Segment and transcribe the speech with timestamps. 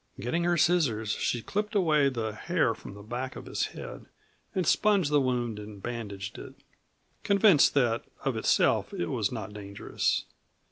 [0.19, 4.07] Getting her scissors she clipped away the hair from the back of his head
[4.55, 6.55] and sponged the wound and bandaged it,
[7.23, 10.25] convinced that of itself it was not dangerous.